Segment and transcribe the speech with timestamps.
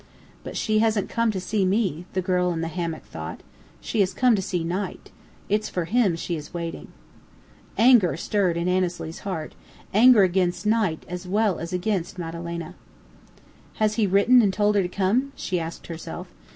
[0.43, 3.41] "But she hasn't come to see me," the girl in the hammock thought.
[3.79, 5.11] "She has come to see Knight.
[5.47, 6.87] It's for him she is waiting."
[7.77, 9.53] Anger stirred in Annesley's heart,
[9.93, 12.73] anger against Knight as well as against Madalena.
[13.75, 16.33] "Has he written and told her to come?" she asked herself.